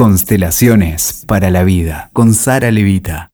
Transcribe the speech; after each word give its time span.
Constelaciones 0.00 1.24
para 1.26 1.50
la 1.50 1.62
vida 1.62 2.08
con 2.14 2.32
Sara 2.32 2.70
Levita. 2.70 3.32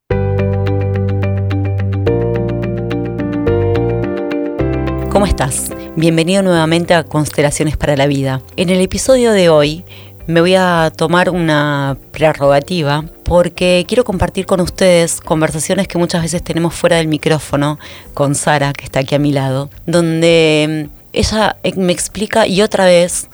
¿Cómo 5.09 5.27
estás? 5.27 5.71
Bienvenido 5.95 6.43
nuevamente 6.43 6.95
a 6.95 7.05
Constelaciones 7.05 7.77
para 7.77 7.95
la 7.97 8.09
vida. 8.09 8.43
En 8.57 8.71
el 8.71 8.81
episodio 8.81 9.31
de 9.31 9.49
hoy 9.49 9.85
me 10.27 10.41
voy 10.41 10.57
a 10.57 10.91
tomar 10.97 11.31
una 11.31 11.99
prerrogativa 12.11 13.05
porque 13.23 13.85
quiero 13.87 14.03
compartir 14.03 14.45
con 14.45 14.61
ustedes 14.61 15.21
conversaciones 15.21 15.87
que 15.87 15.99
muchas 15.99 16.23
veces 16.23 16.43
tenemos 16.43 16.75
fuera 16.75 16.97
del 16.97 17.07
micrófono 17.07 17.79
con 18.13 18.35
Sara, 18.35 18.73
que 18.73 18.87
está 18.87 18.99
aquí 18.99 19.15
a 19.15 19.21
mi 19.21 19.31
lado, 19.31 19.71
donde 19.87 20.91
ella 21.13 21.59
me 21.77 21.93
explica 21.93 22.49
y 22.49 22.61
otra 22.61 22.87
vez 22.87 23.29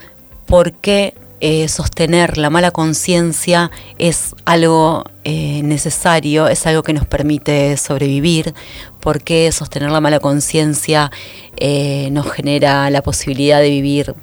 por 0.44 0.74
qué 0.74 1.14
eh, 1.44 1.66
sostener 1.66 2.38
la 2.38 2.50
mala 2.50 2.70
conciencia 2.70 3.72
es 3.98 4.36
algo 4.44 5.02
eh, 5.24 5.60
necesario, 5.64 6.46
es 6.46 6.68
algo 6.68 6.84
que 6.84 6.92
nos 6.92 7.04
permite 7.04 7.76
sobrevivir, 7.78 8.54
porque 9.00 9.50
sostener 9.50 9.90
la 9.90 10.00
mala 10.00 10.20
conciencia 10.20 11.10
eh, 11.56 12.10
nos 12.12 12.30
genera 12.30 12.88
la 12.90 13.02
posibilidad 13.02 13.60
de 13.60 13.70
vivir 13.70 14.14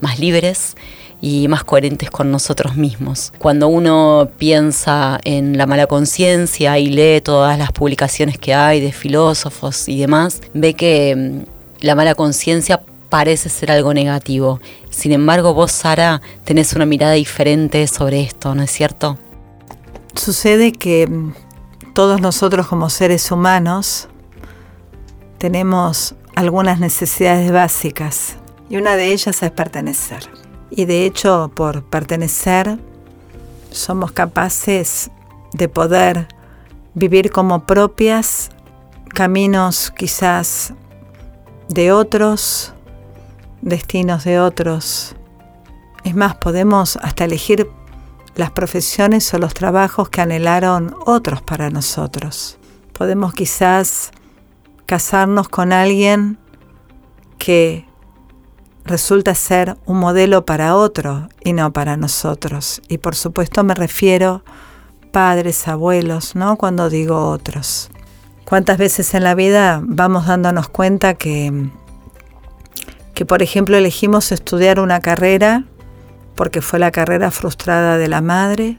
más 0.00 0.20
libres 0.20 0.76
y 1.20 1.48
más 1.48 1.64
coherentes 1.64 2.10
con 2.10 2.30
nosotros 2.30 2.76
mismos. 2.76 3.32
Cuando 3.38 3.66
uno 3.66 4.30
piensa 4.38 5.18
en 5.24 5.58
la 5.58 5.66
mala 5.66 5.88
conciencia 5.88 6.78
y 6.78 6.90
lee 6.90 7.20
todas 7.20 7.58
las 7.58 7.72
publicaciones 7.72 8.38
que 8.38 8.54
hay 8.54 8.80
de 8.80 8.92
filósofos 8.92 9.88
y 9.88 9.98
demás, 9.98 10.42
ve 10.54 10.74
que 10.74 11.16
mm, 11.16 11.84
la 11.84 11.96
mala 11.96 12.14
conciencia 12.14 12.82
parece 13.08 13.48
ser 13.48 13.70
algo 13.70 13.94
negativo. 13.94 14.60
Sin 14.90 15.12
embargo, 15.12 15.54
vos, 15.54 15.72
Sara, 15.72 16.20
tenés 16.44 16.72
una 16.72 16.86
mirada 16.86 17.12
diferente 17.12 17.86
sobre 17.86 18.20
esto, 18.22 18.54
¿no 18.54 18.62
es 18.62 18.70
cierto? 18.70 19.18
Sucede 20.14 20.72
que 20.72 21.06
mm, 21.06 21.34
todos 21.94 22.20
nosotros 22.20 22.66
como 22.66 22.90
seres 22.90 23.30
humanos 23.30 24.08
tenemos 25.38 26.14
algunas 26.34 26.80
necesidades 26.80 27.50
básicas 27.50 28.36
y 28.68 28.76
una 28.76 28.96
de 28.96 29.12
ellas 29.12 29.42
es 29.42 29.50
pertenecer. 29.50 30.28
Y 30.70 30.84
de 30.84 31.06
hecho, 31.06 31.50
por 31.54 31.84
pertenecer, 31.84 32.78
somos 33.70 34.12
capaces 34.12 35.10
de 35.52 35.68
poder 35.68 36.28
vivir 36.94 37.30
como 37.30 37.64
propias 37.64 38.50
caminos 39.14 39.92
quizás 39.96 40.74
de 41.68 41.92
otros, 41.92 42.74
destinos 43.62 44.24
de 44.24 44.40
otros. 44.40 45.14
Es 46.04 46.14
más, 46.14 46.36
podemos 46.36 46.96
hasta 47.02 47.24
elegir 47.24 47.70
las 48.34 48.50
profesiones 48.50 49.32
o 49.34 49.38
los 49.38 49.54
trabajos 49.54 50.08
que 50.08 50.20
anhelaron 50.20 50.94
otros 51.06 51.42
para 51.42 51.70
nosotros. 51.70 52.58
Podemos 52.92 53.34
quizás 53.34 54.12
casarnos 54.86 55.48
con 55.48 55.72
alguien 55.72 56.38
que 57.36 57.84
resulta 58.84 59.34
ser 59.34 59.76
un 59.86 59.98
modelo 59.98 60.46
para 60.46 60.74
otro 60.74 61.28
y 61.44 61.52
no 61.52 61.72
para 61.72 61.96
nosotros. 61.96 62.80
Y 62.88 62.98
por 62.98 63.14
supuesto 63.14 63.62
me 63.64 63.74
refiero 63.74 64.42
padres, 65.12 65.68
abuelos, 65.68 66.34
¿no? 66.34 66.56
Cuando 66.56 66.88
digo 66.88 67.28
otros. 67.30 67.90
¿Cuántas 68.44 68.78
veces 68.78 69.12
en 69.14 69.24
la 69.24 69.34
vida 69.34 69.80
vamos 69.84 70.26
dándonos 70.26 70.68
cuenta 70.68 71.14
que 71.14 71.70
que 73.18 73.26
por 73.26 73.42
ejemplo 73.42 73.76
elegimos 73.76 74.30
estudiar 74.30 74.78
una 74.78 75.00
carrera 75.00 75.64
porque 76.36 76.62
fue 76.62 76.78
la 76.78 76.92
carrera 76.92 77.32
frustrada 77.32 77.98
de 77.98 78.06
la 78.06 78.20
madre, 78.20 78.78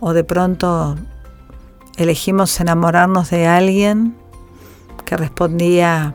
o 0.00 0.14
de 0.14 0.24
pronto 0.24 0.96
elegimos 1.96 2.58
enamorarnos 2.58 3.30
de 3.30 3.46
alguien 3.46 4.16
que 5.04 5.16
respondía 5.16 6.12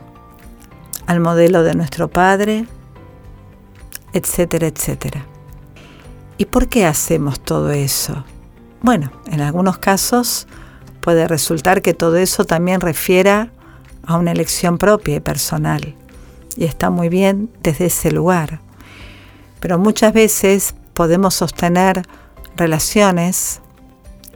al 1.06 1.20
modelo 1.20 1.62
de 1.62 1.74
nuestro 1.74 2.08
padre, 2.08 2.66
etcétera, 4.12 4.66
etcétera. 4.66 5.24
¿Y 6.36 6.44
por 6.44 6.68
qué 6.68 6.84
hacemos 6.84 7.40
todo 7.40 7.70
eso? 7.70 8.26
Bueno, 8.82 9.10
en 9.32 9.40
algunos 9.40 9.78
casos 9.78 10.46
puede 11.00 11.26
resultar 11.26 11.80
que 11.80 11.94
todo 11.94 12.18
eso 12.18 12.44
también 12.44 12.82
refiera 12.82 13.52
a 14.04 14.18
una 14.18 14.32
elección 14.32 14.76
propia 14.76 15.16
y 15.16 15.20
personal 15.20 15.94
y 16.56 16.64
está 16.64 16.90
muy 16.90 17.08
bien 17.08 17.50
desde 17.62 17.86
ese 17.86 18.10
lugar. 18.10 18.60
Pero 19.60 19.78
muchas 19.78 20.12
veces 20.12 20.74
podemos 20.94 21.34
sostener 21.34 22.02
relaciones, 22.56 23.60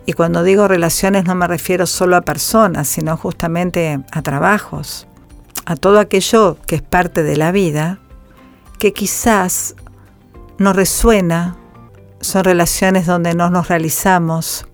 y 0.06 0.12
cuando 0.12 0.42
digo 0.42 0.68
relaciones 0.68 1.24
no 1.24 1.34
me 1.34 1.46
refiero 1.46 1.86
solo 1.86 2.16
a 2.16 2.22
personas, 2.22 2.88
sino 2.88 3.16
justamente 3.16 4.00
a 4.10 4.22
trabajos, 4.22 5.06
a 5.66 5.76
todo 5.76 5.98
aquello 5.98 6.56
que 6.66 6.76
es 6.76 6.82
parte 6.82 7.22
de 7.22 7.36
la 7.36 7.52
vida, 7.52 7.98
que 8.78 8.92
quizás 8.92 9.74
no 10.58 10.72
resuena, 10.72 11.56
son 12.20 12.44
relaciones 12.44 13.06
donde 13.06 13.34
no 13.34 13.50
nos 13.50 13.68
realizamos, 13.68 14.66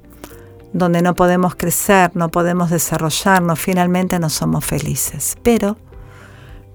donde 0.73 1.03
no 1.03 1.15
podemos 1.15 1.55
crecer, 1.55 2.11
no 2.15 2.29
podemos 2.29 2.71
desarrollarnos, 2.71 3.59
finalmente 3.59 4.19
no 4.19 4.31
somos 4.31 4.65
felices. 4.65 5.37
Pero 5.43 5.77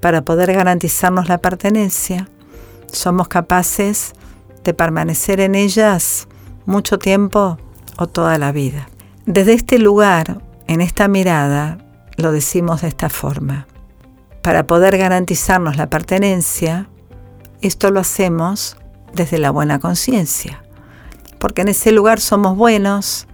para 0.01 0.23
poder 0.23 0.51
garantizarnos 0.51 1.29
la 1.29 1.37
pertenencia, 1.37 2.27
somos 2.91 3.27
capaces 3.27 4.13
de 4.63 4.73
permanecer 4.73 5.39
en 5.39 5.55
ellas 5.55 6.27
mucho 6.65 6.99
tiempo 6.99 7.57
o 7.97 8.07
toda 8.07 8.37
la 8.37 8.51
vida. 8.51 8.89
Desde 9.25 9.53
este 9.53 9.77
lugar, 9.79 10.41
en 10.67 10.81
esta 10.81 11.07
mirada, 11.07 11.77
lo 12.17 12.31
decimos 12.31 12.81
de 12.81 12.87
esta 12.87 13.09
forma. 13.09 13.67
Para 14.41 14.65
poder 14.65 14.97
garantizarnos 14.97 15.77
la 15.77 15.89
pertenencia, 15.89 16.89
esto 17.61 17.91
lo 17.91 17.99
hacemos 17.99 18.77
desde 19.13 19.37
la 19.37 19.51
buena 19.51 19.79
conciencia, 19.79 20.63
porque 21.37 21.61
en 21.61 21.67
ese 21.67 21.91
lugar 21.91 22.19
somos 22.19 22.57
buenos, 22.57 23.27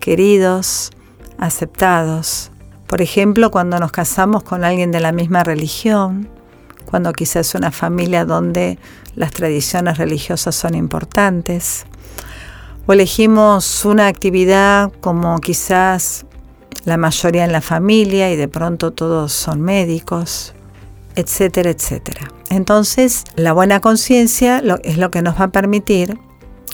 queridos, 0.00 0.90
aceptados, 1.38 2.50
por 2.86 3.02
ejemplo, 3.02 3.50
cuando 3.50 3.78
nos 3.78 3.92
casamos 3.92 4.42
con 4.42 4.64
alguien 4.64 4.92
de 4.92 5.00
la 5.00 5.12
misma 5.12 5.42
religión, 5.42 6.28
cuando 6.84 7.12
quizás 7.12 7.54
una 7.54 7.70
familia 7.70 8.24
donde 8.24 8.78
las 9.14 9.32
tradiciones 9.32 9.98
religiosas 9.98 10.54
son 10.54 10.74
importantes, 10.74 11.86
o 12.86 12.92
elegimos 12.92 13.84
una 13.84 14.06
actividad 14.06 14.92
como 15.00 15.38
quizás 15.38 16.26
la 16.84 16.98
mayoría 16.98 17.44
en 17.44 17.52
la 17.52 17.62
familia 17.62 18.30
y 18.30 18.36
de 18.36 18.48
pronto 18.48 18.92
todos 18.92 19.32
son 19.32 19.62
médicos, 19.62 20.54
etcétera, 21.16 21.70
etcétera. 21.70 22.30
Entonces, 22.50 23.24
la 23.36 23.52
buena 23.52 23.80
conciencia 23.80 24.62
es 24.82 24.98
lo 24.98 25.10
que 25.10 25.22
nos 25.22 25.40
va 25.40 25.44
a 25.46 25.48
permitir 25.48 26.18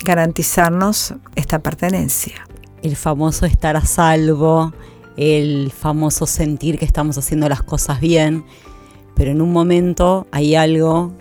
garantizarnos 0.05 1.15
esta 1.37 1.61
pertenencia. 1.61 2.47
El 2.83 2.97
famoso 2.97 3.47
estar 3.47 3.77
a 3.77 3.85
salvo, 3.85 4.73
el 5.21 5.71
famoso 5.71 6.25
sentir 6.25 6.79
que 6.79 6.87
estamos 6.87 7.19
haciendo 7.19 7.47
las 7.47 7.63
cosas 7.63 8.01
bien, 8.01 8.43
pero 9.15 9.31
en 9.31 9.43
un 9.43 9.53
momento 9.53 10.27
hay 10.33 10.55
algo 10.55 11.13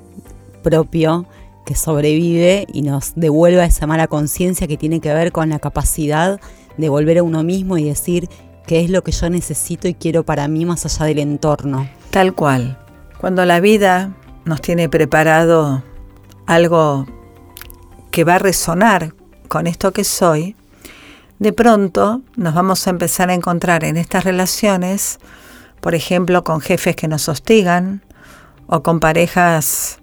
propio 0.64 1.28
que 1.66 1.76
sobrevive 1.76 2.66
y 2.72 2.82
nos 2.82 3.12
devuelve 3.18 3.62
a 3.62 3.66
esa 3.66 3.88
mala 3.88 4.08
conciencia 4.08 4.68
que 4.68 4.78
tiene 4.78 5.02
que 5.02 5.14
ver 5.14 5.34
con 5.34 5.50
la 5.50 5.60
capacidad 5.60 6.40
de 6.78 6.90
volver 6.90 7.18
a 7.18 7.24
uno 7.24 7.44
mismo 7.44 7.78
y 7.78 7.84
decir 7.84 8.30
qué 8.66 8.80
es 8.80 8.90
lo 8.90 9.04
que 9.04 9.12
yo 9.12 9.30
necesito 9.30 9.90
y 9.90 9.94
quiero 9.94 10.24
para 10.24 10.48
mí 10.48 10.64
más 10.64 10.86
allá 10.86 11.06
del 11.06 11.20
entorno. 11.20 11.90
Tal 12.10 12.34
cual. 12.34 12.80
Cuando 13.20 13.44
la 13.44 13.60
vida 13.60 14.16
nos 14.46 14.62
tiene 14.62 14.88
preparado 14.88 15.84
algo 16.46 17.06
que 18.12 18.24
va 18.24 18.36
a 18.36 18.40
resonar 18.40 19.14
con 19.50 19.68
esto 19.68 19.92
que 19.92 20.06
soy, 20.06 20.56
de 21.40 21.54
pronto 21.54 22.22
nos 22.36 22.54
vamos 22.54 22.86
a 22.86 22.90
empezar 22.90 23.30
a 23.30 23.34
encontrar 23.34 23.84
en 23.86 23.98
estas 23.98 24.26
relaciones, 24.26 25.20
por 25.80 25.96
ejemplo, 25.96 26.44
con 26.44 26.60
jefes 26.60 26.96
que 26.96 27.08
nos 27.08 27.30
hostigan 27.30 28.04
o 28.68 28.84
con 28.84 29.00
parejas 29.00 30.00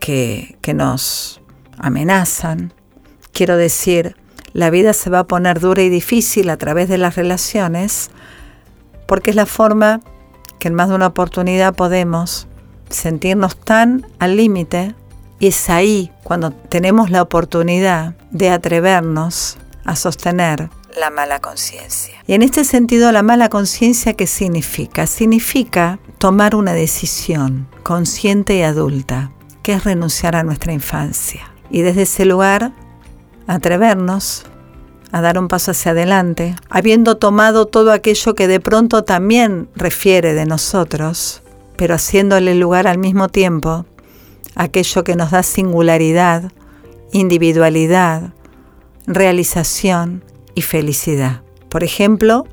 que, 0.00 0.58
que 0.60 0.74
nos 0.74 1.40
amenazan. 1.78 2.74
Quiero 3.32 3.56
decir, 3.56 4.16
la 4.52 4.70
vida 4.70 4.92
se 4.92 5.08
va 5.08 5.20
a 5.20 5.26
poner 5.26 5.60
dura 5.60 5.82
y 5.82 5.88
difícil 5.88 6.50
a 6.50 6.56
través 6.56 6.88
de 6.88 6.98
las 6.98 7.14
relaciones 7.14 8.10
porque 9.06 9.30
es 9.30 9.36
la 9.36 9.46
forma 9.46 10.00
que 10.58 10.68
en 10.68 10.74
más 10.74 10.88
de 10.88 10.96
una 10.96 11.06
oportunidad 11.06 11.74
podemos 11.74 12.48
sentirnos 12.88 13.56
tan 13.56 14.06
al 14.18 14.36
límite 14.36 14.94
y 15.38 15.48
es 15.48 15.70
ahí 15.70 16.12
cuando 16.22 16.50
tenemos 16.52 17.10
la 17.10 17.22
oportunidad 17.22 18.14
de 18.30 18.50
atrevernos 18.50 19.58
a 19.84 19.96
sostener 19.96 20.70
la 20.98 21.10
mala 21.10 21.40
conciencia. 21.40 22.14
Y 22.26 22.34
en 22.34 22.42
este 22.42 22.64
sentido, 22.64 23.12
la 23.12 23.22
mala 23.22 23.48
conciencia, 23.48 24.14
¿qué 24.14 24.26
significa? 24.26 25.06
Significa 25.06 25.98
tomar 26.18 26.54
una 26.54 26.74
decisión 26.74 27.66
consciente 27.82 28.56
y 28.56 28.62
adulta, 28.62 29.32
que 29.62 29.74
es 29.74 29.84
renunciar 29.84 30.36
a 30.36 30.42
nuestra 30.42 30.72
infancia. 30.72 31.52
Y 31.70 31.82
desde 31.82 32.02
ese 32.02 32.24
lugar, 32.24 32.72
atrevernos 33.46 34.44
a 35.10 35.20
dar 35.20 35.38
un 35.38 35.48
paso 35.48 35.70
hacia 35.70 35.92
adelante, 35.92 36.56
habiendo 36.70 37.16
tomado 37.16 37.66
todo 37.66 37.92
aquello 37.92 38.34
que 38.34 38.48
de 38.48 38.60
pronto 38.60 39.04
también 39.04 39.68
refiere 39.74 40.34
de 40.34 40.46
nosotros, 40.46 41.42
pero 41.76 41.94
haciéndole 41.94 42.54
lugar 42.54 42.86
al 42.86 42.98
mismo 42.98 43.28
tiempo 43.28 43.86
aquello 44.54 45.04
que 45.04 45.16
nos 45.16 45.30
da 45.30 45.42
singularidad, 45.42 46.52
individualidad, 47.12 48.32
realización 49.06 50.24
y 50.54 50.62
felicidad. 50.62 51.42
Por 51.68 51.84
ejemplo, 51.84 52.46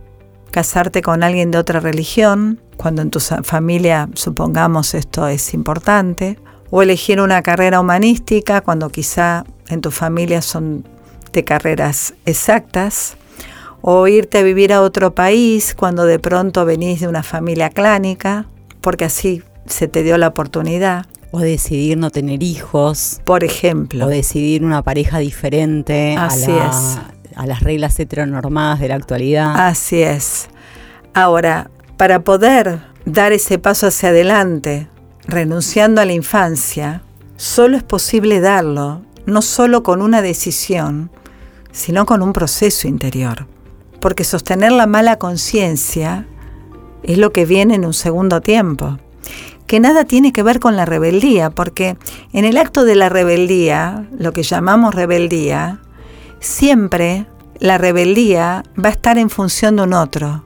casarte 0.52 1.02
con 1.02 1.24
alguien 1.24 1.52
de 1.52 1.58
otra 1.58 1.80
religión, 1.80 2.62
cuando 2.78 3.02
en 3.02 3.10
tu 3.10 3.20
familia 3.20 4.10
supongamos 4.14 4.94
esto 4.94 5.28
es 5.28 5.54
importante, 5.54 6.40
o 6.72 6.82
elegir 6.82 7.20
una 7.20 7.42
carrera 7.42 7.80
humanística 7.80 8.62
cuando 8.62 8.90
quizá 8.90 9.44
en 9.68 9.82
tu 9.82 9.92
familia 9.92 10.42
son 10.42 10.88
de 11.34 11.44
carreras 11.44 12.14
exactas, 12.26 13.18
o 13.82 14.08
irte 14.08 14.40
a 14.40 14.44
vivir 14.44 14.74
a 14.74 14.82
otro 14.82 15.16
país 15.16 15.76
cuando 15.78 16.06
de 16.06 16.20
pronto 16.20 16.66
venís 16.66 17.00
de 17.02 17.08
una 17.08 17.24
familia 17.24 17.70
clánica, 17.70 18.46
porque 18.82 19.06
así 19.06 19.44
se 19.66 19.88
te 19.88 20.04
dio 20.04 20.18
la 20.18 20.28
oportunidad. 20.28 21.06
O 21.32 21.40
decidir 21.40 21.98
no 21.98 22.10
tener 22.10 22.42
hijos. 22.42 23.22
Por 23.24 23.44
ejemplo. 23.44 24.06
O 24.06 24.10
decidir 24.10 24.64
una 24.64 24.82
pareja 24.82 25.20
diferente 25.20 26.16
Así 26.18 26.52
a, 26.52 26.70
es. 26.70 26.98
a 27.36 27.46
las 27.46 27.62
reglas 27.62 28.00
heteronormadas 28.00 28.80
de 28.80 28.88
la 28.88 28.96
actualidad. 28.96 29.68
Así 29.68 30.02
es. 30.02 30.50
Ahora, 31.14 31.70
para 31.98 32.24
poder 32.24 32.82
dar 33.06 33.32
ese 33.32 33.60
paso 33.60 33.88
hacia 33.88 34.10
adelante, 34.10 34.88
renunciando 35.28 36.02
a 36.02 36.06
la 36.06 36.14
infancia, 36.14 37.04
solo 37.38 37.78
es 37.78 37.84
posible 37.84 38.40
darlo, 38.40 39.04
no 39.26 39.42
solo 39.42 39.84
con 39.84 40.02
una 40.02 40.22
decisión, 40.22 41.12
sino 41.72 42.06
con 42.06 42.22
un 42.22 42.34
proceso 42.34 42.88
interior. 42.88 43.48
Porque 44.00 44.24
sostener 44.24 44.72
la 44.72 44.88
mala 44.88 45.18
conciencia 45.18 46.26
es 47.04 47.18
lo 47.18 47.32
que 47.32 47.46
viene 47.46 47.76
en 47.76 47.86
un 47.86 47.94
segundo 47.94 48.42
tiempo, 48.42 48.98
que 49.70 49.80
nada 49.80 50.04
tiene 50.04 50.34
que 50.34 50.42
ver 50.42 50.60
con 50.60 50.76
la 50.76 50.86
rebeldía, 50.86 51.52
porque 51.52 51.96
en 52.34 52.44
el 52.44 52.58
acto 52.58 52.86
de 52.86 52.96
la 52.96 53.08
rebeldía, 53.08 54.08
lo 54.18 54.34
que 54.34 54.42
llamamos 54.42 54.96
rebeldía, 54.96 55.80
siempre 56.40 57.28
la 57.60 57.78
rebeldía 57.78 58.64
va 58.84 58.90
a 58.90 58.94
estar 58.94 59.20
en 59.20 59.30
función 59.30 59.76
de 59.76 59.84
un 59.84 59.94
otro. 59.94 60.44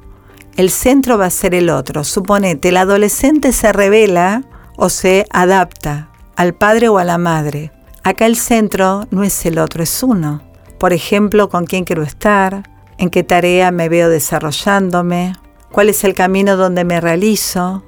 El 0.58 0.70
centro 0.70 1.18
va 1.18 1.28
a 1.28 1.30
ser 1.30 1.56
el 1.56 1.70
otro. 1.70 2.04
Suponete, 2.04 2.68
el 2.68 2.76
adolescente 2.76 3.54
se 3.54 3.72
revela 3.72 4.44
o 4.76 4.90
se 4.90 5.26
adapta 5.30 6.10
al 6.36 6.54
padre 6.54 6.90
o 6.90 6.98
a 6.98 7.06
la 7.06 7.18
madre. 7.18 7.72
Acá 8.04 8.26
el 8.26 8.36
centro 8.36 9.08
no 9.10 9.24
es 9.24 9.46
el 9.46 9.58
otro, 9.58 9.84
es 9.84 10.04
uno. 10.04 10.42
Por 10.78 10.92
ejemplo, 10.92 11.48
con 11.48 11.66
quién 11.66 11.86
quiero 11.86 12.04
estar, 12.04 12.70
en 12.98 13.10
qué 13.10 13.24
tarea 13.24 13.72
me 13.72 13.88
veo 13.88 14.10
desarrollándome, 14.10 15.32
cuál 15.72 15.88
es 15.88 16.04
el 16.04 16.14
camino 16.14 16.58
donde 16.58 16.84
me 16.84 17.00
realizo, 17.00 17.86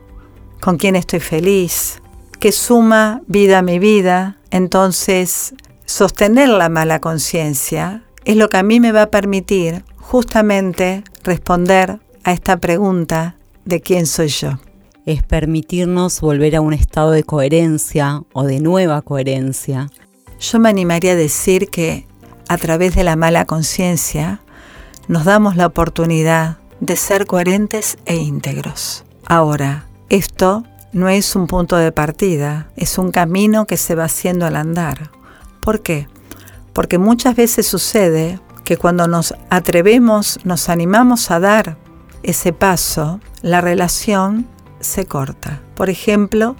con 0.66 0.78
quién 0.78 0.96
estoy 0.96 1.20
feliz, 1.20 2.02
qué 2.40 2.52
suma 2.52 3.22
vida 3.28 3.60
a 3.60 3.62
mi 3.62 3.78
vida. 3.78 4.38
Entonces, 4.50 5.54
sostener 5.86 6.50
la 6.50 6.70
mala 6.70 7.00
conciencia 7.00 8.02
es 8.24 8.36
lo 8.36 8.50
que 8.50 8.58
a 8.58 8.64
mí 8.64 8.80
me 8.80 8.92
va 8.92 9.04
a 9.04 9.12
permitir 9.12 9.86
justamente 9.98 11.04
responder 11.24 12.00
a 12.24 12.32
esta 12.32 12.58
pregunta 12.58 13.36
de 13.66 13.80
quién 13.80 14.08
soy 14.08 14.30
yo. 14.30 14.58
Es 15.06 15.22
permitirnos 15.22 16.20
volver 16.20 16.56
a 16.56 16.62
un 16.62 16.74
estado 16.74 17.12
de 17.12 17.24
coherencia 17.24 18.24
o 18.34 18.44
de 18.44 18.60
nueva 18.60 19.04
coherencia. 19.04 19.92
Yo 20.40 20.58
me 20.58 20.70
animaría 20.70 21.12
a 21.12 21.16
decir 21.16 21.70
que 21.70 22.08
a 22.48 22.58
través 22.58 22.96
de 22.96 23.04
la 23.04 23.16
mala 23.16 23.46
conciencia 23.46 24.42
nos 25.08 25.26
damos 25.26 25.58
la 25.58 25.68
oportunidad 25.68 26.58
de 26.80 26.96
ser 26.96 27.28
coherentes 27.28 28.00
e 28.08 28.16
íntegros. 28.16 29.06
Ahora, 29.28 29.86
esto 30.10 30.64
no 30.94 31.10
es 31.10 31.36
un 31.36 31.48
punto 31.48 31.76
de 31.76 31.92
partida, 31.92 32.70
es 32.76 32.98
un 32.98 33.12
camino 33.12 33.66
que 33.66 33.78
se 33.78 33.96
va 33.96 34.06
haciendo 34.06 34.46
al 34.46 34.56
andar. 34.56 35.12
¿Por 35.62 35.82
qué? 35.82 36.08
Porque 36.74 36.98
muchas 36.98 37.36
veces 37.36 37.68
sucede 37.68 38.40
que 38.64 38.78
cuando 38.78 39.08
nos 39.08 39.34
atrevemos, 39.50 40.40
nos 40.44 40.70
animamos 40.70 41.32
a 41.32 41.40
dar 41.40 41.78
ese 42.24 42.54
paso, 42.54 43.20
la 43.42 43.62
relación 43.62 44.48
se 44.80 45.06
corta. 45.06 45.62
Por 45.76 45.90
ejemplo, 45.90 46.56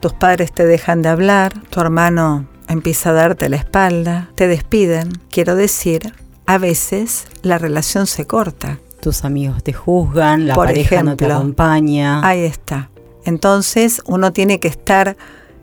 tus 0.00 0.12
padres 0.12 0.52
te 0.52 0.66
dejan 0.66 1.02
de 1.02 1.08
hablar, 1.08 1.62
tu 1.70 1.80
hermano 1.80 2.46
empieza 2.68 3.10
a 3.10 3.14
darte 3.14 3.48
la 3.48 3.56
espalda, 3.56 4.30
te 4.34 4.46
despiden. 4.46 5.10
Quiero 5.30 5.54
decir, 5.54 6.14
a 6.46 6.58
veces 6.58 7.26
la 7.42 7.58
relación 7.58 8.06
se 8.06 8.26
corta. 8.26 8.78
Tus 9.00 9.24
amigos 9.24 9.62
te 9.62 9.72
juzgan, 9.72 10.46
la 10.46 10.54
Por 10.54 10.66
pareja 10.66 11.02
no 11.02 11.16
te 11.16 11.30
acompaña. 11.30 12.26
Ahí 12.26 12.40
está. 12.40 12.90
Entonces 13.24 14.02
uno 14.06 14.32
tiene 14.32 14.58
que 14.60 14.68
estar 14.68 15.16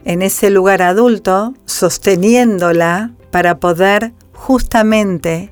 en 0.06 0.22
ese 0.22 0.50
lugar 0.50 0.82
adulto 0.82 1.54
sosteniéndola 1.66 3.12
para 3.32 3.60
poder 3.60 4.14
justamente 4.34 5.52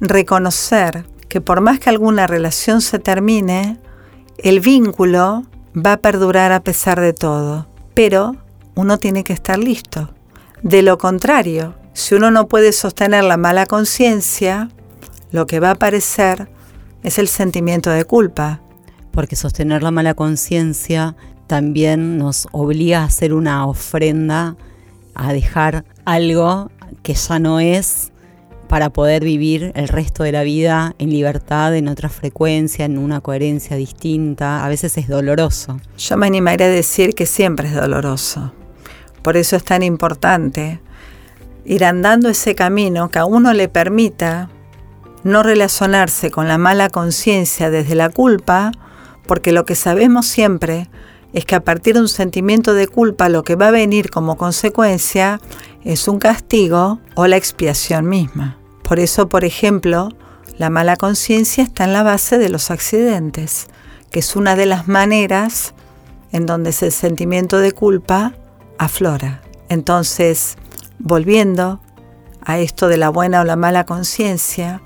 reconocer 0.00 1.06
que 1.28 1.40
por 1.40 1.60
más 1.60 1.78
que 1.78 1.90
alguna 1.90 2.26
relación 2.26 2.80
se 2.80 2.98
termine, 2.98 3.78
el 4.38 4.60
vínculo 4.60 5.44
va 5.74 5.94
a 5.94 5.96
perdurar 5.96 6.52
a 6.52 6.62
pesar 6.62 7.00
de 7.00 7.12
todo. 7.12 7.66
Pero 7.94 8.36
uno 8.74 8.98
tiene 8.98 9.24
que 9.24 9.32
estar 9.32 9.58
listo. 9.58 10.10
De 10.62 10.82
lo 10.82 10.98
contrario, 10.98 11.74
si 11.92 12.14
uno 12.14 12.30
no 12.30 12.48
puede 12.48 12.72
sostener 12.72 13.24
la 13.24 13.36
mala 13.36 13.66
conciencia, 13.66 14.68
lo 15.30 15.46
que 15.46 15.60
va 15.60 15.68
a 15.68 15.72
aparecer 15.72 16.48
es 17.04 17.18
el 17.20 17.28
sentimiento 17.28 17.90
de 17.90 18.04
culpa. 18.04 18.60
Porque 19.12 19.36
sostener 19.36 19.84
la 19.84 19.92
mala 19.92 20.14
conciencia 20.14 21.14
también 21.46 22.18
nos 22.18 22.48
obliga 22.50 23.02
a 23.02 23.04
hacer 23.04 23.32
una 23.32 23.64
ofrenda, 23.66 24.56
a 25.14 25.32
dejar 25.32 25.84
algo 26.04 26.72
que 27.04 27.14
ya 27.14 27.38
no 27.38 27.60
es 27.60 28.10
para 28.66 28.90
poder 28.90 29.22
vivir 29.22 29.70
el 29.76 29.86
resto 29.86 30.24
de 30.24 30.32
la 30.32 30.42
vida 30.42 30.96
en 30.98 31.10
libertad, 31.10 31.76
en 31.76 31.86
otra 31.86 32.08
frecuencia, 32.08 32.86
en 32.86 32.98
una 32.98 33.20
coherencia 33.20 33.76
distinta. 33.76 34.64
A 34.64 34.68
veces 34.68 34.96
es 34.98 35.06
doloroso. 35.06 35.78
Yo 35.96 36.16
me 36.16 36.26
animaría 36.26 36.66
a 36.66 36.70
decir 36.70 37.14
que 37.14 37.26
siempre 37.26 37.68
es 37.68 37.74
doloroso. 37.74 38.52
Por 39.22 39.36
eso 39.36 39.54
es 39.54 39.64
tan 39.64 39.82
importante 39.82 40.80
ir 41.64 41.84
andando 41.84 42.28
ese 42.28 42.54
camino 42.54 43.10
que 43.10 43.18
a 43.18 43.26
uno 43.26 43.52
le 43.52 43.68
permita 43.68 44.50
no 45.24 45.42
relacionarse 45.42 46.30
con 46.30 46.46
la 46.46 46.58
mala 46.58 46.90
conciencia 46.90 47.70
desde 47.70 47.94
la 47.94 48.10
culpa, 48.10 48.72
porque 49.26 49.52
lo 49.52 49.64
que 49.64 49.74
sabemos 49.74 50.26
siempre 50.26 50.88
es 51.32 51.44
que 51.44 51.56
a 51.56 51.64
partir 51.64 51.94
de 51.94 52.02
un 52.02 52.08
sentimiento 52.08 52.74
de 52.74 52.86
culpa 52.86 53.28
lo 53.28 53.42
que 53.42 53.56
va 53.56 53.68
a 53.68 53.72
venir 53.72 54.10
como 54.10 54.36
consecuencia 54.36 55.40
es 55.82 56.06
un 56.06 56.18
castigo 56.18 57.00
o 57.16 57.26
la 57.26 57.36
expiación 57.36 58.08
misma. 58.08 58.56
Por 58.84 59.00
eso, 59.00 59.28
por 59.28 59.44
ejemplo, 59.44 60.10
la 60.58 60.70
mala 60.70 60.96
conciencia 60.96 61.64
está 61.64 61.84
en 61.84 61.92
la 61.92 62.02
base 62.02 62.38
de 62.38 62.50
los 62.50 62.70
accidentes, 62.70 63.66
que 64.10 64.20
es 64.20 64.36
una 64.36 64.54
de 64.54 64.66
las 64.66 64.86
maneras 64.86 65.74
en 66.30 66.46
donde 66.46 66.70
ese 66.70 66.90
sentimiento 66.90 67.58
de 67.58 67.72
culpa 67.72 68.34
aflora. 68.78 69.42
Entonces, 69.68 70.56
volviendo 70.98 71.80
a 72.42 72.58
esto 72.58 72.88
de 72.88 72.98
la 72.98 73.08
buena 73.08 73.40
o 73.40 73.44
la 73.44 73.56
mala 73.56 73.84
conciencia, 73.84 74.82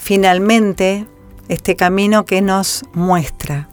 finalmente 0.00 1.06
este 1.48 1.76
camino 1.76 2.24
que 2.24 2.40
nos 2.40 2.84
muestra 2.94 3.68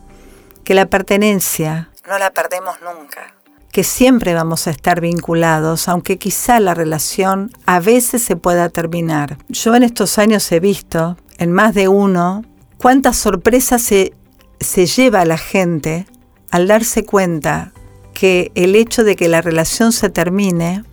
que 0.63 0.73
la 0.73 0.87
pertenencia 0.87 1.89
no 2.07 2.19
la 2.19 2.31
perdemos 2.31 2.75
nunca, 2.81 3.33
que 3.71 3.83
siempre 3.83 4.33
vamos 4.33 4.67
a 4.67 4.71
estar 4.71 4.99
vinculados, 4.99 5.87
aunque 5.87 6.17
quizá 6.17 6.59
la 6.59 6.73
relación 6.73 7.51
a 7.65 7.79
veces 7.79 8.21
se 8.21 8.35
pueda 8.35 8.69
terminar. 8.69 9.37
Yo 9.47 9.75
en 9.75 9.83
estos 9.83 10.17
años 10.17 10.51
he 10.51 10.59
visto, 10.59 11.17
en 11.37 11.53
más 11.53 11.73
de 11.73 11.87
uno, 11.87 12.43
cuántas 12.77 13.15
sorpresas 13.15 13.81
se, 13.81 14.13
se 14.59 14.85
lleva 14.85 15.21
a 15.21 15.25
la 15.25 15.37
gente 15.37 16.05
al 16.51 16.67
darse 16.67 17.05
cuenta 17.05 17.71
que 18.13 18.51
el 18.55 18.75
hecho 18.75 19.03
de 19.03 19.15
que 19.15 19.29
la 19.29 19.41
relación 19.41 19.93
se 19.93 20.09
termine 20.09 20.83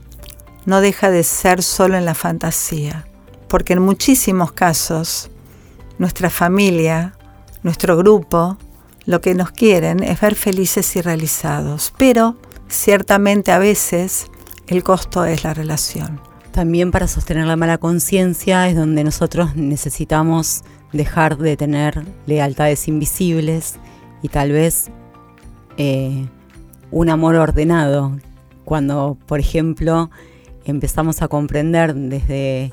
no 0.64 0.81
deja 0.81 1.11
de 1.11 1.25
ser 1.25 1.62
solo 1.62 1.97
en 1.97 2.05
la 2.05 2.14
fantasía, 2.14 3.07
porque 3.55 3.75
en 3.75 3.83
muchísimos 3.83 4.51
casos 4.51 5.31
nuestra 5.99 6.29
familia, 6.29 7.15
nuestro 7.63 7.97
grupo, 7.97 8.59
lo 9.07 9.21
que 9.21 9.37
nos 9.37 9.53
quieren 9.53 10.03
es 10.03 10.21
ver 10.21 10.35
felices 10.35 10.97
y 10.97 11.01
realizados, 11.01 11.95
pero 11.97 12.35
ciertamente 12.67 13.53
a 13.53 13.61
veces 13.61 14.27
el 14.67 14.83
costo 14.83 15.25
es 15.25 15.45
la 15.45 15.55
relación. 15.55 16.21
También 16.51 16.91
para 16.91 17.07
sostener 17.07 17.47
la 17.47 17.55
mala 17.55 17.79
conciencia 17.79 18.69
es 18.69 18.75
donde 18.75 19.05
nosotros 19.05 19.55
necesitamos 19.55 20.65
dejar 20.93 21.39
de 21.39 21.57
tener 21.57 22.05
lealtades 22.27 22.89
invisibles 22.89 23.77
y 24.21 24.31
tal 24.31 24.51
vez 24.51 24.91
eh, 25.77 26.27
un 26.91 27.09
amor 27.09 27.37
ordenado. 27.37 28.19
Cuando, 28.65 29.17
por 29.27 29.39
ejemplo, 29.39 30.11
empezamos 30.65 31.23
a 31.23 31.29
comprender 31.29 31.95
desde 31.95 32.73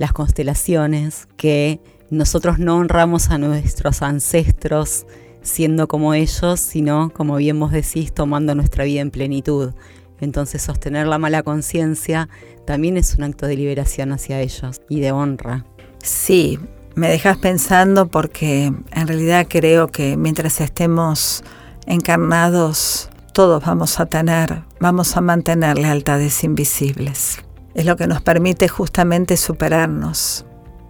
las 0.00 0.14
constelaciones, 0.14 1.28
que 1.36 1.78
nosotros 2.08 2.58
no 2.58 2.76
honramos 2.76 3.28
a 3.28 3.36
nuestros 3.36 4.00
ancestros 4.00 5.06
siendo 5.42 5.88
como 5.88 6.14
ellos, 6.14 6.58
sino, 6.58 7.10
como 7.10 7.36
bien 7.36 7.60
vos 7.60 7.70
decís, 7.70 8.10
tomando 8.14 8.54
nuestra 8.54 8.84
vida 8.84 9.02
en 9.02 9.10
plenitud. 9.10 9.74
Entonces 10.18 10.62
sostener 10.62 11.06
la 11.06 11.18
mala 11.18 11.42
conciencia 11.42 12.30
también 12.64 12.96
es 12.96 13.14
un 13.14 13.24
acto 13.24 13.46
de 13.46 13.56
liberación 13.56 14.12
hacia 14.12 14.40
ellos 14.40 14.80
y 14.88 15.00
de 15.00 15.12
honra. 15.12 15.66
Sí, 16.02 16.58
me 16.94 17.10
dejas 17.10 17.36
pensando 17.36 18.08
porque 18.08 18.72
en 18.92 19.06
realidad 19.06 19.48
creo 19.50 19.88
que 19.88 20.16
mientras 20.16 20.62
estemos 20.62 21.44
encarnados, 21.86 23.10
todos 23.34 23.62
vamos 23.62 24.00
a 24.00 24.06
tener, 24.06 24.62
vamos 24.80 25.14
a 25.18 25.20
mantener 25.20 25.76
lealtades 25.76 26.42
invisibles. 26.42 27.44
Es 27.74 27.84
lo 27.84 27.96
que 27.96 28.06
nos 28.06 28.20
permite 28.20 28.68
justamente 28.68 29.36
superarnos, 29.36 30.44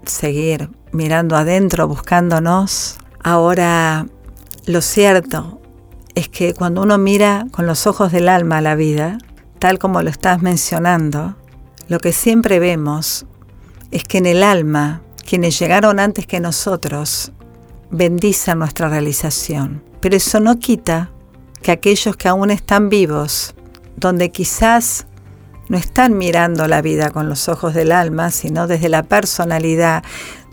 seguir 0.05 0.71
mirando 0.93 1.37
adentro, 1.37 1.87
buscándonos. 1.89 2.99
Ahora, 3.23 4.07
lo 4.67 4.81
cierto 4.81 5.61
es 6.15 6.29
que 6.29 6.55
cuando 6.55 6.83
uno 6.83 6.99
mira 6.99 7.47
con 7.51 7.67
los 7.67 7.87
ojos 7.87 8.13
del 8.13 8.29
alma 8.29 8.59
a 8.59 8.63
la 8.63 8.75
vida, 8.75 9.19
tal 9.59 9.79
como 9.79 10.03
lo 10.03 10.11
estás 10.11 10.43
mencionando, 10.43 11.37
lo 11.89 11.99
que 11.99 12.13
siempre 12.13 12.59
vemos 12.59 13.27
es 13.91 14.05
que 14.05 14.19
en 14.19 14.27
el 14.27 14.43
alma, 14.43 15.03
quienes 15.29 15.59
llegaron 15.59 15.99
antes 16.01 16.27
que 16.27 16.41
nosotros, 16.41 17.33
bendicen 17.91 18.59
nuestra 18.59 18.89
realización. 18.89 19.83
Pero 20.01 20.17
eso 20.17 20.41
no 20.41 20.59
quita 20.59 21.11
que 21.63 21.73
aquellos 21.73 22.17
que 22.17 22.29
aún 22.29 22.51
están 22.51 22.89
vivos, 22.89 23.55
donde 23.97 24.31
quizás 24.31 25.07
no 25.71 25.79
están 25.79 26.19
mirando 26.19 26.67
la 26.67 26.83
vida 26.83 27.11
con 27.11 27.29
los 27.29 27.49
ojos 27.49 27.75
del 27.75 27.93
alma, 27.93 28.33
sino 28.33 28.67
desde 28.67 28.89
la 28.89 29.05
personalidad, 29.05 30.03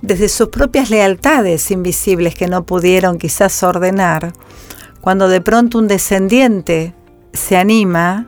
desde 0.04 0.30
sus 0.30 0.50
propias 0.50 0.92
lealtades 0.92 1.72
invisibles 1.72 2.36
que 2.36 2.48
no 2.48 2.68
pudieron 2.68 3.18
quizás 3.18 3.64
ordenar, 3.64 4.34
cuando 5.02 5.28
de 5.28 5.42
pronto 5.42 5.80
un 5.80 5.88
descendiente 5.88 6.94
se 7.34 7.58
anima, 7.58 8.28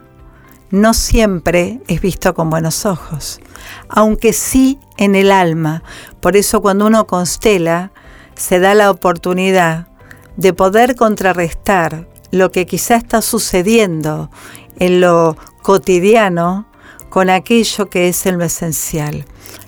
no 0.71 0.95
siempre 0.95 1.79
es 1.87 2.01
visto 2.01 2.33
con 2.33 2.49
buenos 2.49 2.87
ojos, 2.87 3.39
aunque 3.87 4.33
sí 4.33 4.79
en 4.97 5.13
el 5.13 5.31
alma. 5.31 5.83
Por 6.21 6.35
eso 6.35 6.59
cuando 6.59 6.87
uno 6.87 7.05
constela, 7.05 7.91
se 8.33 8.59
da 8.59 8.73
la 8.73 8.89
oportunidad 8.89 9.89
de 10.37 10.53
poder 10.53 10.95
contrarrestar 10.95 12.07
lo 12.31 12.51
que 12.51 12.65
quizá 12.65 12.95
está 12.95 13.21
sucediendo 13.21 14.31
en 14.79 15.01
lo 15.01 15.37
cotidiano 15.61 16.68
con 17.09 17.29
aquello 17.29 17.89
que 17.89 18.07
es 18.07 18.25
en 18.25 18.37
lo 18.37 18.45
esencial. 18.45 19.25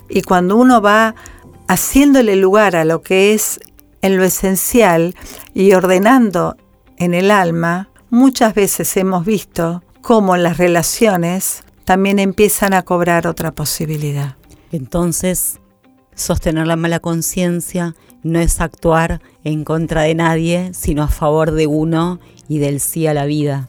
Y 0.09 0.21
cuando 0.21 0.57
uno 0.57 0.81
va 0.81 1.15
haciéndole 1.67 2.35
lugar 2.35 2.75
a 2.75 2.85
lo 2.85 3.01
que 3.01 3.33
es 3.33 3.59
en 4.01 4.17
lo 4.17 4.23
esencial 4.23 5.15
y 5.53 5.73
ordenando 5.73 6.57
en 6.97 7.13
el 7.13 7.31
alma, 7.31 7.89
muchas 8.09 8.53
veces 8.53 8.95
hemos 8.97 9.25
visto 9.25 9.83
cómo 10.01 10.37
las 10.37 10.57
relaciones 10.57 11.63
también 11.85 12.19
empiezan 12.19 12.73
a 12.73 12.83
cobrar 12.83 13.27
otra 13.27 13.51
posibilidad. 13.51 14.35
Entonces, 14.71 15.59
sostener 16.15 16.67
la 16.67 16.75
mala 16.75 16.99
conciencia 16.99 17.95
no 18.23 18.39
es 18.39 18.61
actuar 18.61 19.21
en 19.43 19.63
contra 19.63 20.03
de 20.03 20.15
nadie, 20.15 20.71
sino 20.73 21.03
a 21.03 21.07
favor 21.07 21.51
de 21.51 21.67
uno 21.67 22.19
y 22.47 22.59
del 22.59 22.79
sí 22.79 23.07
a 23.07 23.13
la 23.13 23.25
vida. 23.25 23.67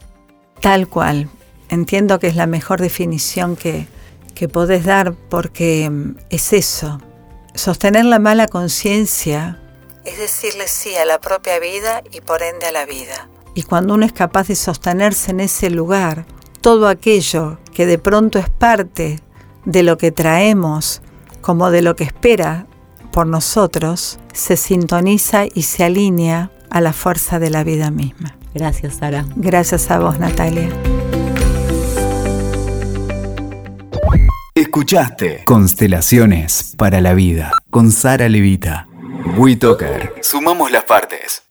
Tal 0.61 0.87
cual. 0.87 1.29
Entiendo 1.69 2.19
que 2.19 2.27
es 2.27 2.35
la 2.35 2.47
mejor 2.47 2.81
definición 2.81 3.55
que, 3.55 3.87
que 4.35 4.47
podés 4.47 4.85
dar 4.85 5.13
porque 5.29 5.89
mm, 5.89 6.17
es 6.29 6.53
eso. 6.53 6.99
Sostener 7.55 8.05
la 8.05 8.19
mala 8.19 8.47
conciencia 8.47 9.59
es 10.05 10.17
decirle 10.17 10.67
sí 10.67 10.95
a 10.95 11.05
la 11.05 11.19
propia 11.19 11.59
vida 11.59 12.03
y 12.11 12.21
por 12.21 12.43
ende 12.43 12.67
a 12.67 12.71
la 12.71 12.85
vida. 12.85 13.29
Y 13.55 13.63
cuando 13.63 13.93
uno 13.93 14.05
es 14.05 14.13
capaz 14.13 14.47
de 14.47 14.55
sostenerse 14.55 15.31
en 15.31 15.39
ese 15.39 15.69
lugar, 15.69 16.25
todo 16.61 16.87
aquello 16.87 17.57
que 17.73 17.85
de 17.85 17.99
pronto 17.99 18.39
es 18.39 18.49
parte 18.49 19.19
de 19.65 19.83
lo 19.83 19.97
que 19.97 20.11
traemos, 20.11 21.01
como 21.41 21.71
de 21.71 21.81
lo 21.81 21.95
que 21.95 22.03
espera 22.03 22.67
por 23.11 23.27
nosotros, 23.27 24.19
se 24.33 24.57
sintoniza 24.57 25.45
y 25.53 25.63
se 25.63 25.83
alinea 25.83 26.51
a 26.69 26.81
la 26.81 26.93
fuerza 26.93 27.39
de 27.39 27.51
la 27.51 27.63
vida 27.63 27.91
misma. 27.91 28.35
Gracias, 28.55 28.95
Sara. 28.95 29.25
Gracias 29.35 29.91
a 29.91 29.99
vos, 29.99 30.19
Natalia. 30.19 30.69
Escuchaste 34.55 35.45
Constelaciones 35.45 36.75
para 36.77 37.01
la 37.01 37.15
Vida 37.15 37.53
con 37.71 37.91
Sara 37.91 38.29
Levita. 38.29 38.87
WeToker. 39.35 40.13
Sumamos 40.21 40.71
las 40.71 40.83
partes. 40.83 41.41